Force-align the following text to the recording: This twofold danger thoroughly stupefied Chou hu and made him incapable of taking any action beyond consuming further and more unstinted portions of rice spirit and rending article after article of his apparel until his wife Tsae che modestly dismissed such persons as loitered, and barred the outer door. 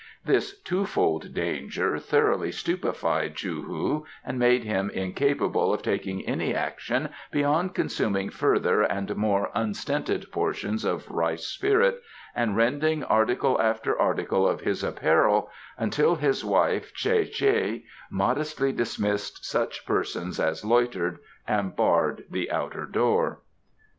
This 0.25 0.59
twofold 0.61 1.31
danger 1.31 1.99
thoroughly 1.99 2.51
stupefied 2.51 3.35
Chou 3.35 3.61
hu 3.61 4.05
and 4.25 4.39
made 4.39 4.63
him 4.63 4.89
incapable 4.89 5.71
of 5.71 5.83
taking 5.83 6.25
any 6.27 6.55
action 6.55 7.09
beyond 7.31 7.75
consuming 7.75 8.31
further 8.31 8.81
and 8.81 9.15
more 9.15 9.51
unstinted 9.53 10.31
portions 10.31 10.83
of 10.85 11.07
rice 11.07 11.45
spirit 11.45 12.01
and 12.33 12.57
rending 12.57 13.03
article 13.03 13.61
after 13.61 13.95
article 13.95 14.47
of 14.47 14.61
his 14.61 14.83
apparel 14.83 15.51
until 15.77 16.15
his 16.15 16.43
wife 16.43 16.91
Tsae 16.95 17.31
che 17.31 17.83
modestly 18.09 18.71
dismissed 18.71 19.45
such 19.45 19.85
persons 19.85 20.39
as 20.39 20.65
loitered, 20.65 21.19
and 21.47 21.75
barred 21.75 22.23
the 22.27 22.49
outer 22.49 22.87
door. 22.87 23.41